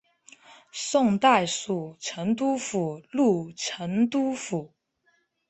[0.71, 4.73] 宋代属成都府路成都府。